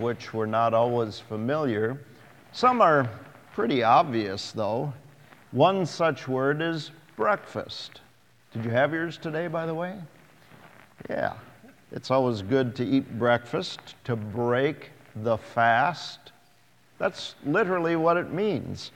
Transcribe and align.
which 0.00 0.34
were 0.34 0.46
not 0.46 0.74
always 0.74 1.20
familiar. 1.20 1.98
Some 2.52 2.80
are 2.80 3.08
pretty 3.52 3.82
obvious, 3.82 4.50
though. 4.52 4.92
One 5.52 5.86
such 5.86 6.26
word 6.26 6.62
is 6.62 6.90
breakfast. 7.16 8.00
Did 8.52 8.64
you 8.64 8.70
have 8.70 8.92
yours 8.92 9.18
today, 9.18 9.46
by 9.46 9.66
the 9.66 9.74
way? 9.74 9.96
Yeah. 11.08 11.34
It's 11.92 12.10
always 12.10 12.40
good 12.42 12.76
to 12.76 12.84
eat 12.84 13.18
breakfast, 13.18 13.80
to 14.04 14.14
break 14.14 14.90
the 15.16 15.36
fast. 15.36 16.32
That's 16.98 17.34
literally 17.44 17.96
what 17.96 18.16
it 18.16 18.32
means. 18.32 18.92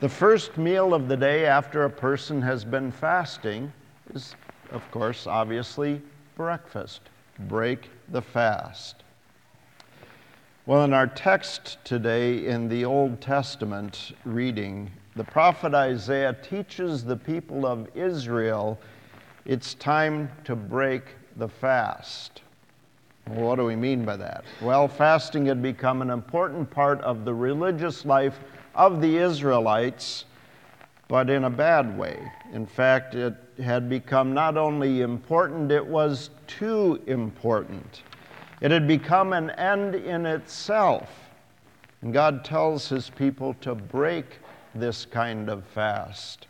The 0.00 0.08
first 0.08 0.58
meal 0.58 0.94
of 0.94 1.08
the 1.08 1.16
day 1.16 1.46
after 1.46 1.84
a 1.84 1.90
person 1.90 2.42
has 2.42 2.64
been 2.64 2.92
fasting 2.92 3.72
is, 4.14 4.34
of 4.72 4.88
course, 4.90 5.26
obviously 5.26 6.02
breakfast. 6.36 7.00
Break 7.40 7.90
the 8.10 8.22
fast. 8.22 8.96
Well, 10.68 10.84
in 10.84 10.92
our 10.92 11.06
text 11.06 11.78
today 11.82 12.44
in 12.44 12.68
the 12.68 12.84
Old 12.84 13.22
Testament 13.22 14.12
reading, 14.26 14.90
the 15.16 15.24
prophet 15.24 15.72
Isaiah 15.72 16.36
teaches 16.42 17.02
the 17.02 17.16
people 17.16 17.64
of 17.64 17.88
Israel 17.96 18.78
it's 19.46 19.72
time 19.72 20.30
to 20.44 20.54
break 20.54 21.04
the 21.36 21.48
fast. 21.48 22.42
Well, 23.30 23.48
what 23.48 23.56
do 23.56 23.64
we 23.64 23.76
mean 23.76 24.04
by 24.04 24.18
that? 24.18 24.44
Well, 24.60 24.88
fasting 24.88 25.46
had 25.46 25.62
become 25.62 26.02
an 26.02 26.10
important 26.10 26.70
part 26.70 27.00
of 27.00 27.24
the 27.24 27.32
religious 27.32 28.04
life 28.04 28.38
of 28.74 29.00
the 29.00 29.16
Israelites, 29.16 30.26
but 31.08 31.30
in 31.30 31.44
a 31.44 31.50
bad 31.50 31.96
way. 31.96 32.30
In 32.52 32.66
fact, 32.66 33.14
it 33.14 33.34
had 33.64 33.88
become 33.88 34.34
not 34.34 34.58
only 34.58 35.00
important, 35.00 35.72
it 35.72 35.86
was 35.86 36.28
too 36.46 37.00
important. 37.06 38.02
It 38.60 38.70
had 38.70 38.86
become 38.88 39.32
an 39.32 39.50
end 39.50 39.94
in 39.94 40.26
itself. 40.26 41.08
And 42.02 42.12
God 42.12 42.44
tells 42.44 42.88
his 42.88 43.10
people 43.10 43.54
to 43.60 43.74
break 43.74 44.38
this 44.74 45.04
kind 45.04 45.48
of 45.48 45.64
fast. 45.64 46.46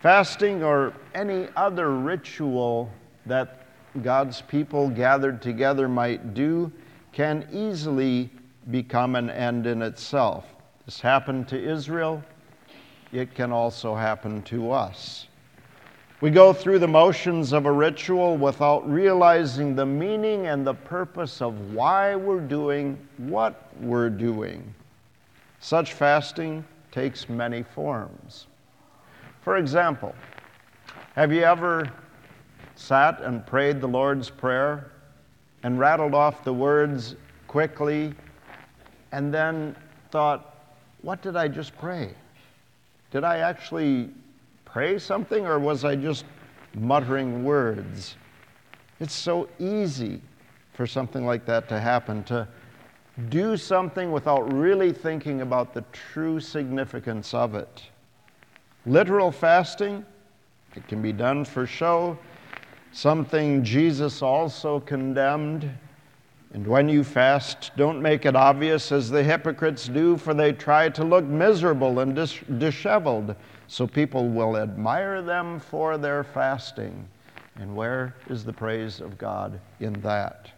Fasting 0.00 0.62
or 0.62 0.94
any 1.14 1.48
other 1.56 1.90
ritual 1.90 2.90
that 3.26 3.66
God's 4.02 4.40
people 4.42 4.88
gathered 4.88 5.42
together 5.42 5.88
might 5.88 6.32
do 6.32 6.72
can 7.12 7.46
easily 7.52 8.30
become 8.70 9.16
an 9.16 9.30
end 9.30 9.66
in 9.66 9.82
itself. 9.82 10.46
This 10.86 11.00
happened 11.00 11.48
to 11.48 11.62
Israel, 11.62 12.22
it 13.12 13.34
can 13.34 13.52
also 13.52 13.94
happen 13.94 14.42
to 14.42 14.70
us. 14.70 15.26
We 16.20 16.28
go 16.30 16.52
through 16.52 16.80
the 16.80 16.88
motions 16.88 17.54
of 17.54 17.64
a 17.64 17.72
ritual 17.72 18.36
without 18.36 18.86
realizing 18.86 19.74
the 19.74 19.86
meaning 19.86 20.48
and 20.48 20.66
the 20.66 20.74
purpose 20.74 21.40
of 21.40 21.72
why 21.72 22.14
we're 22.14 22.40
doing 22.40 22.98
what 23.16 23.68
we're 23.80 24.10
doing. 24.10 24.74
Such 25.60 25.94
fasting 25.94 26.62
takes 26.92 27.30
many 27.30 27.62
forms. 27.62 28.48
For 29.40 29.56
example, 29.56 30.14
have 31.14 31.32
you 31.32 31.42
ever 31.42 31.90
sat 32.74 33.22
and 33.22 33.46
prayed 33.46 33.80
the 33.80 33.88
Lord's 33.88 34.28
Prayer 34.28 34.92
and 35.62 35.78
rattled 35.78 36.12
off 36.12 36.44
the 36.44 36.52
words 36.52 37.16
quickly 37.48 38.12
and 39.12 39.32
then 39.32 39.74
thought, 40.10 40.54
what 41.00 41.22
did 41.22 41.34
I 41.34 41.48
just 41.48 41.74
pray? 41.78 42.14
Did 43.10 43.24
I 43.24 43.38
actually 43.38 44.10
pray 44.72 44.98
something 44.98 45.46
or 45.46 45.58
was 45.58 45.84
I 45.84 45.96
just 45.96 46.24
muttering 46.74 47.44
words? 47.44 48.16
It's 49.00 49.14
so 49.14 49.48
easy 49.58 50.20
for 50.74 50.86
something 50.86 51.26
like 51.26 51.44
that 51.46 51.68
to 51.68 51.80
happen, 51.80 52.22
to 52.24 52.46
do 53.28 53.56
something 53.56 54.12
without 54.12 54.52
really 54.52 54.92
thinking 54.92 55.40
about 55.40 55.74
the 55.74 55.84
true 55.92 56.40
significance 56.40 57.34
of 57.34 57.54
it. 57.54 57.82
Literal 58.86 59.32
fasting, 59.32 60.04
it 60.74 60.86
can 60.88 61.02
be 61.02 61.12
done 61.12 61.44
for 61.44 61.66
show, 61.66 62.18
something 62.92 63.64
Jesus 63.64 64.22
also 64.22 64.80
condemned. 64.80 65.68
And 66.52 66.66
when 66.66 66.88
you 66.88 67.04
fast, 67.04 67.72
don't 67.76 68.00
make 68.00 68.24
it 68.24 68.34
obvious 68.34 68.90
as 68.90 69.10
the 69.10 69.22
hypocrites 69.22 69.86
do, 69.86 70.16
for 70.16 70.34
they 70.34 70.52
try 70.52 70.88
to 70.90 71.04
look 71.04 71.24
miserable 71.24 72.00
and 72.00 72.14
dis- 72.14 72.40
disheveled 72.58 73.36
so 73.70 73.86
people 73.86 74.28
will 74.28 74.56
admire 74.56 75.22
them 75.22 75.60
for 75.60 75.96
their 75.96 76.24
fasting. 76.24 77.06
And 77.54 77.76
where 77.76 78.16
is 78.28 78.44
the 78.44 78.52
praise 78.52 79.00
of 79.00 79.16
God 79.16 79.60
in 79.78 79.92
that? 80.00 80.50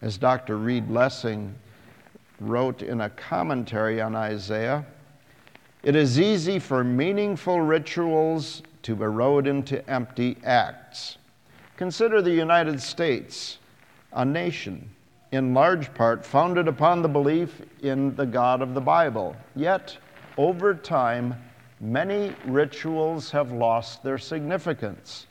As 0.00 0.16
Dr. 0.16 0.56
Reed 0.56 0.90
Lessing 0.90 1.54
wrote 2.40 2.80
in 2.80 3.02
a 3.02 3.10
commentary 3.10 4.00
on 4.00 4.16
Isaiah, 4.16 4.86
it 5.82 5.94
is 5.94 6.18
easy 6.18 6.58
for 6.58 6.82
meaningful 6.82 7.60
rituals 7.60 8.62
to 8.84 8.94
erode 8.94 9.46
into 9.46 9.86
empty 9.88 10.38
acts. 10.44 11.18
Consider 11.76 12.22
the 12.22 12.32
United 12.32 12.80
States, 12.80 13.58
a 14.14 14.24
nation 14.24 14.88
in 15.30 15.52
large 15.52 15.92
part 15.92 16.24
founded 16.24 16.68
upon 16.68 17.02
the 17.02 17.08
belief 17.08 17.60
in 17.82 18.16
the 18.16 18.24
God 18.24 18.62
of 18.62 18.72
the 18.72 18.80
Bible. 18.80 19.36
Yet, 19.54 19.98
over 20.38 20.72
time, 20.72 21.34
many 21.80 22.34
rituals 22.46 23.30
have 23.30 23.52
lost 23.52 24.02
their 24.02 24.18
significance. 24.18 25.26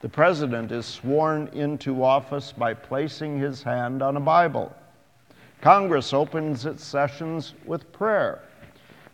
The 0.00 0.08
president 0.08 0.70
is 0.70 0.86
sworn 0.86 1.48
into 1.48 2.04
office 2.04 2.52
by 2.52 2.74
placing 2.74 3.38
his 3.38 3.62
hand 3.62 4.02
on 4.02 4.16
a 4.16 4.20
Bible. 4.20 4.74
Congress 5.60 6.12
opens 6.12 6.66
its 6.66 6.84
sessions 6.84 7.54
with 7.64 7.90
prayer. 7.92 8.42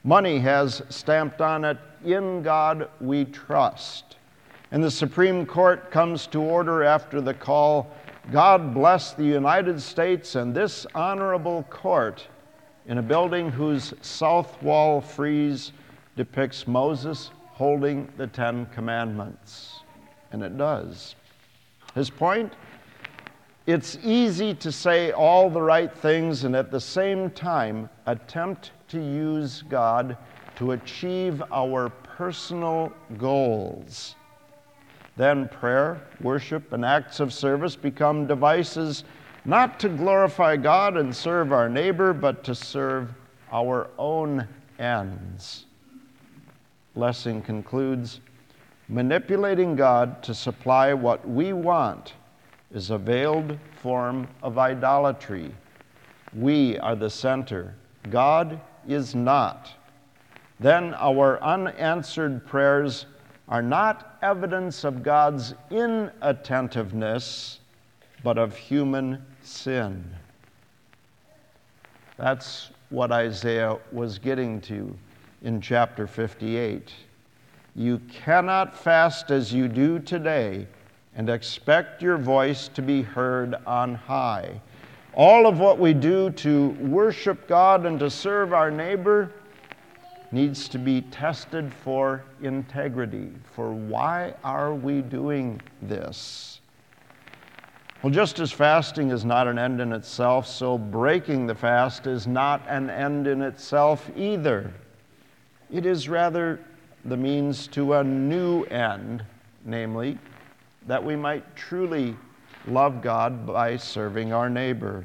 Money 0.02 0.38
has 0.40 0.82
stamped 0.88 1.40
on 1.40 1.64
it, 1.64 1.78
In 2.04 2.42
God 2.42 2.88
we 3.00 3.24
trust. 3.26 4.16
And 4.72 4.82
the 4.82 4.90
Supreme 4.90 5.46
Court 5.46 5.90
comes 5.90 6.26
to 6.28 6.40
order 6.40 6.82
after 6.82 7.20
the 7.20 7.34
call, 7.34 7.92
God 8.32 8.72
bless 8.72 9.12
the 9.12 9.24
United 9.24 9.80
States 9.80 10.34
and 10.34 10.54
this 10.54 10.86
honorable 10.94 11.64
court, 11.70 12.26
in 12.86 12.98
a 12.98 13.02
building 13.02 13.50
whose 13.50 13.94
south 14.00 14.60
wall 14.62 15.00
frieze 15.00 15.72
depicts 16.20 16.68
Moses 16.68 17.30
holding 17.46 18.06
the 18.18 18.26
Ten 18.26 18.66
Commandments. 18.74 19.80
And 20.32 20.42
it 20.42 20.58
does. 20.58 21.14
His 21.94 22.10
point? 22.10 22.52
It's 23.66 23.96
easy 24.04 24.52
to 24.56 24.70
say 24.70 25.12
all 25.12 25.48
the 25.48 25.62
right 25.62 25.90
things 25.90 26.44
and 26.44 26.54
at 26.54 26.70
the 26.70 26.78
same 26.78 27.30
time 27.30 27.88
attempt 28.04 28.72
to 28.88 28.98
use 28.98 29.62
God 29.70 30.14
to 30.56 30.72
achieve 30.72 31.42
our 31.50 31.88
personal 31.88 32.92
goals. 33.16 34.14
Then 35.16 35.48
prayer, 35.48 36.02
worship, 36.20 36.74
and 36.74 36.84
acts 36.84 37.18
of 37.18 37.32
service 37.32 37.76
become 37.76 38.26
devices 38.26 39.04
not 39.46 39.80
to 39.80 39.88
glorify 39.88 40.58
God 40.58 40.98
and 40.98 41.16
serve 41.16 41.50
our 41.50 41.70
neighbor, 41.70 42.12
but 42.12 42.44
to 42.44 42.54
serve 42.54 43.08
our 43.50 43.88
own 43.96 44.46
ends. 44.78 45.64
Lessing 46.96 47.40
concludes 47.40 48.20
manipulating 48.88 49.76
God 49.76 50.22
to 50.24 50.34
supply 50.34 50.92
what 50.92 51.26
we 51.28 51.52
want 51.52 52.14
is 52.72 52.90
a 52.90 52.98
veiled 52.98 53.58
form 53.80 54.26
of 54.42 54.58
idolatry. 54.58 55.54
We 56.34 56.78
are 56.78 56.96
the 56.96 57.10
center, 57.10 57.74
God 58.10 58.60
is 58.88 59.14
not. 59.14 59.70
Then 60.58 60.94
our 60.94 61.42
unanswered 61.42 62.44
prayers 62.46 63.06
are 63.48 63.62
not 63.62 64.18
evidence 64.22 64.84
of 64.84 65.02
God's 65.02 65.54
inattentiveness, 65.70 67.60
but 68.22 68.36
of 68.36 68.56
human 68.56 69.24
sin. 69.42 70.04
That's 72.16 72.70
what 72.90 73.12
Isaiah 73.12 73.78
was 73.92 74.18
getting 74.18 74.60
to 74.62 74.94
in 75.42 75.60
chapter 75.60 76.06
58. 76.06 76.92
You 77.74 78.00
cannot 78.10 78.76
fast 78.76 79.30
as 79.30 79.52
you 79.52 79.68
do 79.68 79.98
today 79.98 80.66
and 81.14 81.28
expect 81.28 82.02
your 82.02 82.18
voice 82.18 82.68
to 82.68 82.82
be 82.82 83.02
heard 83.02 83.54
on 83.66 83.94
high. 83.94 84.60
All 85.14 85.46
of 85.46 85.58
what 85.58 85.78
we 85.78 85.92
do 85.92 86.30
to 86.30 86.68
worship 86.80 87.48
God 87.48 87.86
and 87.86 87.98
to 88.00 88.10
serve 88.10 88.52
our 88.52 88.70
neighbor 88.70 89.32
needs 90.32 90.68
to 90.68 90.78
be 90.78 91.00
tested 91.02 91.72
for 91.72 92.22
integrity. 92.42 93.32
For 93.54 93.72
why 93.72 94.34
are 94.44 94.74
we 94.74 95.02
doing 95.02 95.60
this? 95.82 96.60
Well, 98.02 98.12
just 98.12 98.38
as 98.38 98.50
fasting 98.52 99.10
is 99.10 99.24
not 99.24 99.46
an 99.46 99.58
end 99.58 99.80
in 99.80 99.92
itself, 99.92 100.46
so 100.46 100.78
breaking 100.78 101.46
the 101.46 101.54
fast 101.54 102.06
is 102.06 102.26
not 102.26 102.62
an 102.68 102.88
end 102.88 103.26
in 103.26 103.42
itself 103.42 104.08
either. 104.16 104.72
It 105.72 105.86
is 105.86 106.08
rather 106.08 106.58
the 107.04 107.16
means 107.16 107.68
to 107.68 107.94
a 107.94 108.04
new 108.04 108.64
end, 108.64 109.24
namely, 109.64 110.18
that 110.86 111.04
we 111.04 111.14
might 111.14 111.54
truly 111.54 112.16
love 112.66 113.02
God 113.02 113.46
by 113.46 113.76
serving 113.76 114.32
our 114.32 114.50
neighbor. 114.50 115.04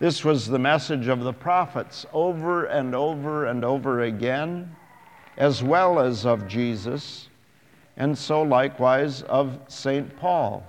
This 0.00 0.24
was 0.24 0.48
the 0.48 0.58
message 0.58 1.06
of 1.06 1.22
the 1.22 1.32
prophets 1.32 2.04
over 2.12 2.64
and 2.64 2.92
over 2.92 3.46
and 3.46 3.64
over 3.64 4.00
again, 4.00 4.74
as 5.36 5.62
well 5.62 6.00
as 6.00 6.26
of 6.26 6.48
Jesus, 6.48 7.28
and 7.96 8.18
so 8.18 8.42
likewise 8.42 9.22
of 9.22 9.60
St. 9.68 10.16
Paul. 10.16 10.66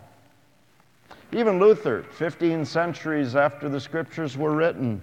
Even 1.32 1.60
Luther, 1.60 2.04
15 2.12 2.64
centuries 2.64 3.36
after 3.36 3.70
the 3.70 3.80
scriptures 3.80 4.38
were 4.38 4.56
written, 4.56 5.02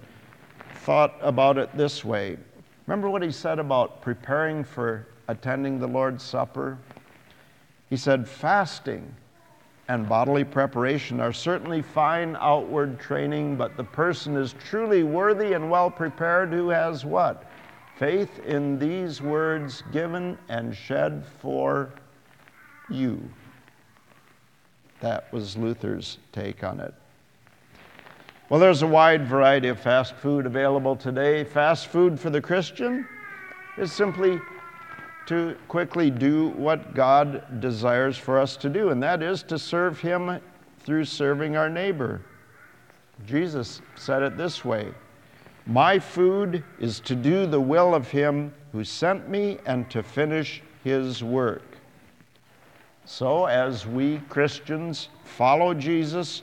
thought 0.75 1.15
about 1.21 1.57
it 1.57 1.75
this 1.75 2.05
way. 2.05 2.37
Remember 2.91 3.09
what 3.09 3.23
he 3.23 3.31
said 3.31 3.57
about 3.57 4.01
preparing 4.01 4.65
for 4.65 5.07
attending 5.29 5.79
the 5.79 5.87
Lord's 5.87 6.21
Supper? 6.21 6.77
He 7.89 7.95
said, 7.95 8.27
fasting 8.27 9.15
and 9.87 10.09
bodily 10.09 10.43
preparation 10.43 11.21
are 11.21 11.31
certainly 11.31 11.81
fine 11.81 12.35
outward 12.37 12.99
training, 12.99 13.55
but 13.55 13.77
the 13.77 13.83
person 13.85 14.35
is 14.35 14.55
truly 14.67 15.03
worthy 15.03 15.53
and 15.53 15.71
well 15.71 15.89
prepared 15.89 16.49
who 16.49 16.67
has 16.67 17.05
what? 17.05 17.49
Faith 17.95 18.39
in 18.39 18.77
these 18.77 19.21
words 19.21 19.83
given 19.93 20.37
and 20.49 20.75
shed 20.75 21.23
for 21.39 21.93
you. 22.89 23.23
That 24.99 25.31
was 25.31 25.55
Luther's 25.55 26.17
take 26.33 26.61
on 26.61 26.81
it. 26.81 26.93
Well, 28.51 28.59
there's 28.59 28.81
a 28.81 28.87
wide 28.87 29.25
variety 29.25 29.69
of 29.69 29.79
fast 29.79 30.13
food 30.15 30.45
available 30.45 30.97
today. 30.97 31.45
Fast 31.45 31.87
food 31.87 32.19
for 32.19 32.29
the 32.29 32.41
Christian 32.41 33.07
is 33.77 33.93
simply 33.93 34.41
to 35.27 35.55
quickly 35.69 36.11
do 36.11 36.49
what 36.49 36.93
God 36.93 37.61
desires 37.61 38.17
for 38.17 38.37
us 38.37 38.57
to 38.57 38.67
do, 38.67 38.89
and 38.89 39.01
that 39.01 39.23
is 39.23 39.41
to 39.43 39.57
serve 39.57 40.01
Him 40.01 40.37
through 40.79 41.05
serving 41.05 41.55
our 41.55 41.69
neighbor. 41.69 42.19
Jesus 43.25 43.81
said 43.95 44.21
it 44.21 44.35
this 44.35 44.65
way 44.65 44.93
My 45.65 45.97
food 45.97 46.61
is 46.77 46.99
to 46.99 47.15
do 47.15 47.45
the 47.45 47.61
will 47.61 47.95
of 47.95 48.11
Him 48.11 48.53
who 48.73 48.83
sent 48.83 49.29
me 49.29 49.59
and 49.65 49.89
to 49.91 50.03
finish 50.03 50.61
His 50.83 51.23
work. 51.23 51.77
So, 53.05 53.45
as 53.45 53.87
we 53.87 54.17
Christians 54.27 55.07
follow 55.23 55.73
Jesus, 55.73 56.41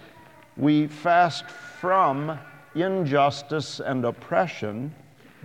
we 0.59 0.89
fast 0.89 1.49
from 1.49 2.37
injustice 2.75 3.81
and 3.81 4.05
oppression, 4.05 4.93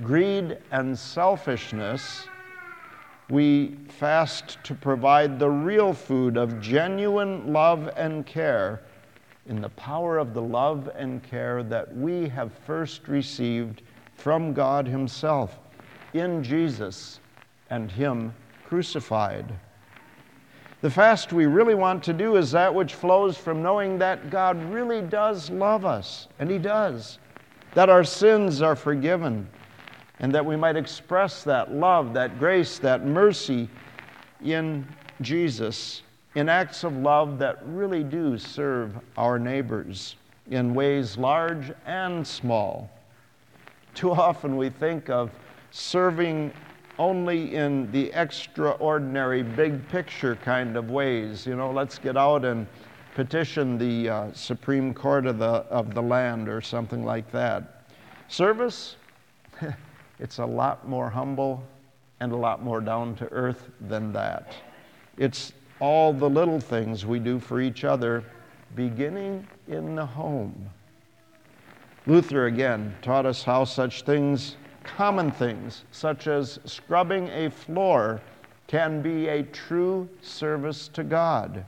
greed 0.02 0.58
and 0.72 0.98
selfishness. 0.98 2.28
We 3.30 3.78
fast 4.00 4.58
to 4.64 4.74
provide 4.74 5.38
the 5.38 5.50
real 5.50 5.94
food 5.94 6.36
of 6.36 6.60
genuine 6.60 7.54
love 7.54 7.92
and 7.96 8.26
care 8.26 8.82
in 9.48 9.62
the 9.62 9.70
power 9.70 10.18
of 10.18 10.34
the 10.34 10.42
love 10.42 10.90
and 10.96 11.22
care 11.22 11.64
that 11.64 11.96
we 11.96 12.28
have 12.30 12.52
first 12.66 13.08
received 13.08 13.84
from 14.16 14.54
God 14.54 14.88
Himself 14.88 15.60
in 16.14 16.44
Jesus 16.44 17.20
and 17.70 17.92
Him 17.92 18.34
crucified. 18.66 19.54
The 20.84 20.90
fast 20.90 21.32
we 21.32 21.46
really 21.46 21.76
want 21.76 22.04
to 22.04 22.12
do 22.12 22.36
is 22.36 22.52
that 22.52 22.76
which 22.76 22.94
flows 22.94 23.38
from 23.38 23.64
knowing 23.64 24.00
that 24.00 24.30
God 24.30 24.62
really 24.66 25.02
does 25.02 25.50
love 25.50 25.86
us, 25.86 26.28
and 26.40 26.52
He 26.52 26.58
does, 26.58 27.20
that 27.74 27.88
our 27.88 28.04
sins 28.04 28.62
are 28.62 28.76
forgiven, 28.76 29.48
and 30.20 30.36
that 30.36 30.46
we 30.46 30.58
might 30.58 30.76
express 30.76 31.42
that 31.46 31.74
love, 31.74 32.14
that 32.16 32.38
grace, 32.38 32.80
that 32.80 33.06
mercy 33.06 33.70
in 34.44 34.86
Jesus 35.22 36.02
in 36.36 36.50
acts 36.50 36.84
of 36.84 36.98
love 36.98 37.40
that 37.40 37.66
really 37.66 38.04
do 38.04 38.38
serve 38.38 39.00
our 39.16 39.40
neighbors 39.40 40.18
in 40.52 40.74
ways 40.74 41.18
large 41.18 41.72
and 41.86 42.28
small. 42.28 42.92
Too 43.96 44.12
often 44.12 44.58
we 44.58 44.68
think 44.68 45.10
of 45.10 45.32
serving 45.72 46.52
only 47.00 47.56
in 47.56 47.92
the 47.92 48.12
extraordinary 48.14 49.44
big 49.44 49.88
picture 49.90 50.36
kind 50.36 50.78
of 50.78 50.92
ways. 50.92 51.46
You 51.46 51.56
know, 51.56 51.72
let's 51.72 51.98
get 51.98 52.18
out 52.18 52.46
and 52.46 52.68
petition 53.16 53.78
the 53.78 54.10
uh, 54.10 54.34
Supreme 54.34 54.94
Court 54.94 55.26
of 55.26 55.40
the, 55.40 55.46
of 55.46 55.94
the 55.94 56.02
land 56.02 56.50
or 56.50 56.62
something 56.62 57.04
like 57.04 57.32
that. 57.32 57.84
Service, 58.28 58.96
it's 60.20 60.40
a 60.40 60.46
lot 60.46 60.88
more 60.88 61.10
humble 61.10 61.64
and 62.20 62.32
a 62.32 62.36
lot 62.36 62.64
more 62.64 62.82
down 62.82 63.16
to 63.16 63.26
earth 63.32 63.70
than 63.82 64.14
that. 64.14 64.54
It's 65.18 65.54
all 65.80 66.14
the 66.14 66.30
little 66.30 66.60
things 66.60 67.06
we 67.06 67.20
do 67.20 67.40
for 67.40 67.60
each 67.60 67.84
other, 67.84 68.24
beginning 68.76 69.48
in 69.68 69.96
the 69.96 70.06
home. 70.06 70.70
Luther 72.06 72.48
again 72.48 72.96
taught 73.02 73.26
us 73.26 73.44
how 73.44 73.64
such 73.64 74.04
things 74.04 74.56
common 74.84 75.32
things, 75.32 75.86
such 75.92 76.28
as 76.28 76.60
scrubbing 76.66 77.28
a 77.30 77.50
floor, 77.50 78.22
can 78.68 79.02
be 79.02 79.28
a 79.28 79.44
true 79.44 80.08
service 80.22 80.88
to 80.90 81.04
God. 81.04 81.66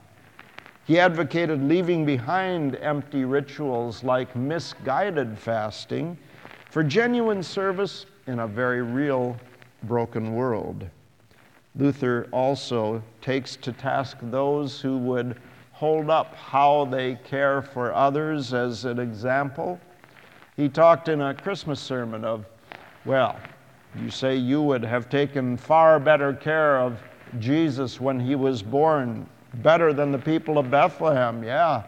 He 0.86 1.00
advocated 1.00 1.62
leaving 1.62 2.06
behind 2.06 2.76
empty 2.76 3.24
rituals 3.24 4.04
like 4.04 4.36
misguided 4.36 5.38
fasting 5.38 6.16
for 6.70 6.84
genuine 6.84 7.42
service 7.42 8.06
in 8.26 8.38
a 8.38 8.46
very 8.46 8.82
real 8.82 9.38
broken 9.82 10.34
world. 10.34 10.88
Luther 11.74 12.28
also 12.32 13.02
takes 13.20 13.56
to 13.56 13.72
task 13.72 14.18
those 14.22 14.80
who 14.80 14.96
would 14.98 15.40
hold 15.72 16.08
up 16.08 16.34
how 16.34 16.86
they 16.86 17.16
care 17.16 17.60
for 17.60 17.92
others 17.92 18.54
as 18.54 18.84
an 18.84 18.98
example. 18.98 19.78
He 20.56 20.68
talked 20.68 21.08
in 21.08 21.20
a 21.20 21.34
Christmas 21.34 21.80
sermon 21.80 22.24
of 22.24 22.46
well, 23.06 23.38
you 23.98 24.10
say 24.10 24.36
you 24.36 24.60
would 24.60 24.84
have 24.84 25.08
taken 25.08 25.56
far 25.56 25.98
better 25.98 26.34
care 26.34 26.78
of 26.78 26.98
Jesus 27.38 28.00
when 28.00 28.20
he 28.20 28.34
was 28.34 28.62
born, 28.62 29.26
better 29.54 29.92
than 29.92 30.12
the 30.12 30.18
people 30.18 30.58
of 30.58 30.70
Bethlehem. 30.70 31.42
Yeah. 31.42 31.84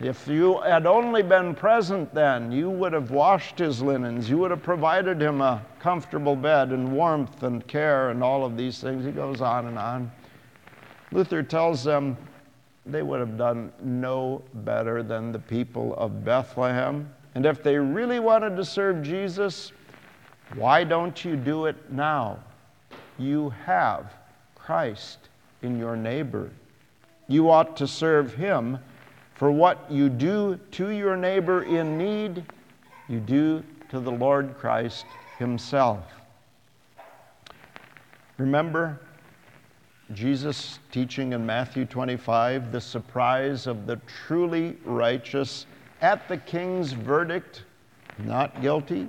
If 0.00 0.26
you 0.26 0.60
had 0.62 0.86
only 0.86 1.22
been 1.22 1.54
present 1.54 2.14
then, 2.14 2.50
you 2.50 2.70
would 2.70 2.94
have 2.94 3.10
washed 3.10 3.58
his 3.58 3.82
linens. 3.82 4.30
You 4.30 4.38
would 4.38 4.50
have 4.50 4.62
provided 4.62 5.20
him 5.20 5.42
a 5.42 5.62
comfortable 5.78 6.34
bed 6.34 6.70
and 6.70 6.90
warmth 6.90 7.42
and 7.42 7.66
care 7.66 8.08
and 8.08 8.24
all 8.24 8.44
of 8.44 8.56
these 8.56 8.80
things. 8.80 9.04
He 9.04 9.12
goes 9.12 9.42
on 9.42 9.66
and 9.66 9.78
on. 9.78 10.10
Luther 11.12 11.42
tells 11.42 11.84
them 11.84 12.16
they 12.86 13.02
would 13.02 13.20
have 13.20 13.36
done 13.36 13.72
no 13.82 14.42
better 14.54 15.02
than 15.02 15.32
the 15.32 15.38
people 15.38 15.94
of 15.96 16.24
Bethlehem. 16.24 17.12
And 17.34 17.44
if 17.44 17.62
they 17.62 17.76
really 17.76 18.20
wanted 18.20 18.56
to 18.56 18.64
serve 18.64 19.02
Jesus, 19.02 19.72
why 20.54 20.84
don't 20.84 21.24
you 21.24 21.36
do 21.36 21.66
it 21.66 21.92
now? 21.92 22.38
You 23.18 23.50
have 23.64 24.12
Christ 24.54 25.28
in 25.62 25.78
your 25.78 25.96
neighbor. 25.96 26.50
You 27.28 27.50
ought 27.50 27.76
to 27.76 27.86
serve 27.86 28.34
him 28.34 28.78
for 29.34 29.50
what 29.50 29.90
you 29.90 30.08
do 30.08 30.58
to 30.72 30.90
your 30.90 31.16
neighbor 31.16 31.62
in 31.62 31.96
need, 31.96 32.44
you 33.08 33.20
do 33.20 33.62
to 33.88 33.98
the 33.98 34.10
Lord 34.10 34.54
Christ 34.58 35.06
himself. 35.38 36.04
Remember 38.36 39.00
Jesus 40.12 40.78
teaching 40.90 41.32
in 41.32 41.46
Matthew 41.46 41.84
25 41.84 42.72
the 42.72 42.80
surprise 42.80 43.66
of 43.66 43.86
the 43.86 44.00
truly 44.26 44.76
righteous 44.84 45.66
at 46.02 46.28
the 46.28 46.36
king's 46.36 46.92
verdict, 46.92 47.64
not 48.18 48.60
guilty? 48.60 49.08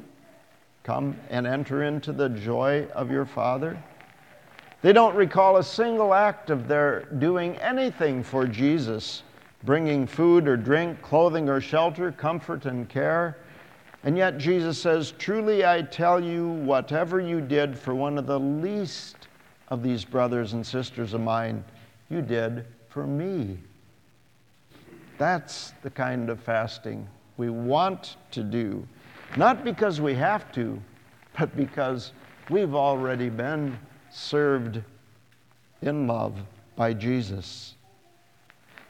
Come 0.83 1.15
and 1.29 1.45
enter 1.45 1.83
into 1.83 2.11
the 2.11 2.29
joy 2.29 2.87
of 2.93 3.11
your 3.11 3.25
Father. 3.25 3.81
They 4.81 4.93
don't 4.93 5.15
recall 5.15 5.57
a 5.57 5.63
single 5.63 6.13
act 6.13 6.49
of 6.49 6.67
their 6.67 7.01
doing 7.19 7.55
anything 7.57 8.23
for 8.23 8.47
Jesus, 8.47 9.21
bringing 9.63 10.07
food 10.07 10.47
or 10.47 10.57
drink, 10.57 11.01
clothing 11.03 11.49
or 11.49 11.61
shelter, 11.61 12.11
comfort 12.11 12.65
and 12.65 12.89
care. 12.89 13.37
And 14.03 14.17
yet 14.17 14.39
Jesus 14.39 14.81
says, 14.81 15.13
Truly 15.19 15.63
I 15.63 15.83
tell 15.83 16.23
you, 16.23 16.47
whatever 16.47 17.19
you 17.19 17.41
did 17.41 17.77
for 17.77 17.93
one 17.93 18.17
of 18.17 18.25
the 18.25 18.39
least 18.39 19.27
of 19.67 19.83
these 19.83 20.03
brothers 20.03 20.53
and 20.53 20.65
sisters 20.65 21.13
of 21.13 21.21
mine, 21.21 21.63
you 22.09 22.23
did 22.23 22.65
for 22.89 23.05
me. 23.05 23.59
That's 25.19 25.73
the 25.83 25.91
kind 25.91 26.31
of 26.31 26.39
fasting 26.39 27.07
we 27.37 27.51
want 27.51 28.17
to 28.31 28.43
do. 28.43 28.87
Not 29.37 29.63
because 29.63 30.01
we 30.01 30.13
have 30.15 30.51
to, 30.53 30.81
but 31.37 31.55
because 31.55 32.11
we've 32.49 32.75
already 32.75 33.29
been 33.29 33.77
served 34.09 34.81
in 35.81 36.05
love 36.07 36.37
by 36.75 36.93
Jesus. 36.93 37.75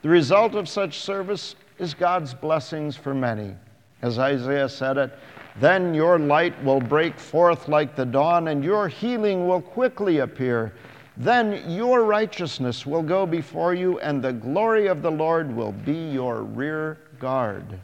The 0.02 0.10
result 0.10 0.56
of 0.56 0.68
such 0.68 1.00
service 1.00 1.56
is 1.78 1.94
God's 1.94 2.34
blessings 2.34 2.96
for 2.96 3.14
many. 3.14 3.56
As 4.02 4.18
Isaiah 4.18 4.70
said 4.70 4.98
it, 4.98 5.18
then 5.60 5.94
your 5.94 6.18
light 6.18 6.62
will 6.64 6.80
break 6.80 7.20
forth 7.20 7.68
like 7.68 7.96
the 7.96 8.06
dawn, 8.06 8.48
and 8.48 8.64
your 8.64 8.88
healing 8.88 9.48
will 9.48 9.62
quickly 9.62 10.20
appear. 10.20 10.74
Then 11.18 11.70
your 11.70 12.04
righteousness 12.06 12.86
will 12.86 13.04
go 13.04 13.28
before 13.28 13.76
you, 13.76 14.00
and 14.00 14.24
the 14.24 14.34
glory 14.34 14.88
of 14.88 15.04
the 15.04 15.12
Lord 15.12 15.56
will 15.56 15.74
be 15.74 16.10
your 16.12 16.42
rear 16.42 16.98
guard. 17.20 17.80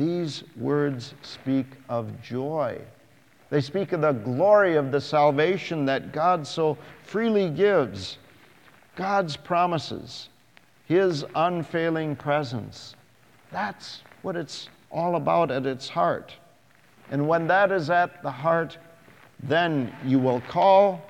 These 0.00 0.44
words 0.56 1.12
speak 1.20 1.66
of 1.90 2.22
joy. 2.22 2.80
They 3.50 3.60
speak 3.60 3.92
of 3.92 4.00
the 4.00 4.12
glory 4.12 4.76
of 4.76 4.92
the 4.92 5.00
salvation 5.00 5.84
that 5.84 6.10
God 6.10 6.46
so 6.46 6.78
freely 7.02 7.50
gives, 7.50 8.16
God's 8.96 9.36
promises, 9.36 10.30
His 10.86 11.26
unfailing 11.34 12.16
presence. 12.16 12.94
That's 13.52 14.00
what 14.22 14.36
it's 14.36 14.70
all 14.90 15.16
about 15.16 15.50
at 15.50 15.66
its 15.66 15.86
heart. 15.86 16.32
And 17.10 17.28
when 17.28 17.46
that 17.48 17.70
is 17.70 17.90
at 17.90 18.22
the 18.22 18.30
heart, 18.30 18.78
then 19.42 19.94
you 20.06 20.18
will 20.18 20.40
call 20.48 21.02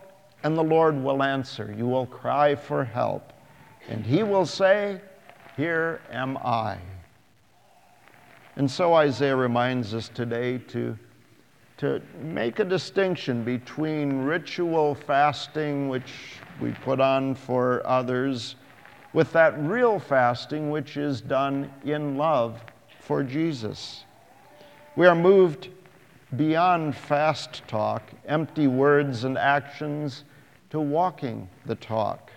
and 0.42 0.58
the 0.58 0.64
Lord 0.64 1.00
will 1.00 1.22
answer. 1.22 1.72
You 1.78 1.86
will 1.86 2.06
cry 2.06 2.56
for 2.56 2.82
help. 2.82 3.32
And 3.88 4.04
He 4.04 4.24
will 4.24 4.46
say, 4.46 5.00
Here 5.56 6.00
am 6.10 6.36
I. 6.38 6.78
And 8.60 8.70
so 8.70 8.92
Isaiah 8.92 9.36
reminds 9.36 9.94
us 9.94 10.10
today 10.10 10.58
to, 10.68 10.94
to 11.78 12.02
make 12.20 12.58
a 12.58 12.64
distinction 12.66 13.42
between 13.42 14.24
ritual 14.24 14.94
fasting, 14.94 15.88
which 15.88 16.12
we 16.60 16.72
put 16.72 17.00
on 17.00 17.34
for 17.34 17.80
others, 17.86 18.56
with 19.14 19.32
that 19.32 19.58
real 19.58 19.98
fasting 19.98 20.68
which 20.68 20.98
is 20.98 21.22
done 21.22 21.72
in 21.86 22.18
love 22.18 22.62
for 23.00 23.22
Jesus. 23.22 24.04
We 24.94 25.06
are 25.06 25.14
moved 25.14 25.70
beyond 26.36 26.94
fast 26.94 27.66
talk, 27.66 28.02
empty 28.26 28.66
words 28.66 29.24
and 29.24 29.38
actions, 29.38 30.24
to 30.68 30.80
walking 30.80 31.48
the 31.64 31.76
talk. 31.76 32.30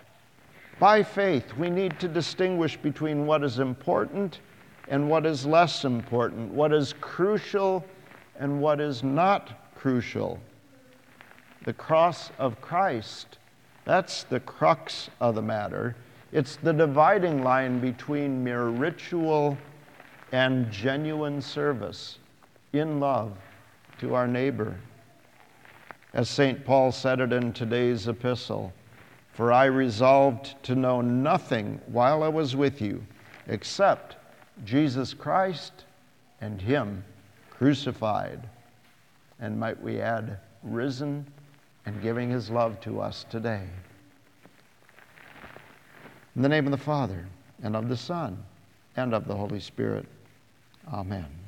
By 0.79 1.03
faith, 1.03 1.53
we 1.57 1.69
need 1.69 1.99
to 1.99 2.07
distinguish 2.07 2.77
between 2.77 3.25
what 3.25 3.43
is 3.43 3.59
important 3.59 4.39
and 4.87 5.09
what 5.09 5.25
is 5.25 5.45
less 5.45 5.85
important, 5.85 6.53
what 6.53 6.73
is 6.73 6.93
crucial 6.99 7.85
and 8.39 8.61
what 8.61 8.79
is 8.79 9.03
not 9.03 9.71
crucial. 9.75 10.39
The 11.65 11.73
cross 11.73 12.31
of 12.37 12.59
Christ, 12.61 13.37
that's 13.85 14.23
the 14.23 14.39
crux 14.39 15.09
of 15.19 15.35
the 15.35 15.41
matter. 15.41 15.95
It's 16.31 16.57
the 16.57 16.73
dividing 16.73 17.43
line 17.43 17.79
between 17.79 18.43
mere 18.43 18.65
ritual 18.65 19.57
and 20.31 20.71
genuine 20.71 21.41
service 21.41 22.17
in 22.73 22.99
love 22.99 23.33
to 23.99 24.15
our 24.15 24.27
neighbor. 24.27 24.75
As 26.13 26.29
St. 26.29 26.65
Paul 26.65 26.91
said 26.91 27.19
it 27.19 27.31
in 27.31 27.53
today's 27.53 28.07
epistle, 28.07 28.73
for 29.33 29.51
I 29.51 29.65
resolved 29.65 30.61
to 30.63 30.75
know 30.75 31.01
nothing 31.01 31.79
while 31.87 32.23
I 32.23 32.27
was 32.27 32.55
with 32.55 32.81
you 32.81 33.03
except 33.47 34.17
Jesus 34.65 35.13
Christ 35.13 35.85
and 36.41 36.61
Him 36.61 37.03
crucified. 37.49 38.47
And 39.39 39.59
might 39.59 39.81
we 39.81 39.99
add, 39.99 40.39
risen 40.61 41.25
and 41.85 42.01
giving 42.01 42.29
His 42.29 42.49
love 42.49 42.79
to 42.81 43.01
us 43.01 43.25
today. 43.29 43.67
In 46.35 46.41
the 46.41 46.49
name 46.49 46.65
of 46.65 46.71
the 46.71 46.77
Father, 46.77 47.27
and 47.61 47.75
of 47.75 47.89
the 47.89 47.97
Son, 47.97 48.43
and 48.95 49.13
of 49.13 49.27
the 49.27 49.35
Holy 49.35 49.59
Spirit. 49.59 50.05
Amen. 50.91 51.42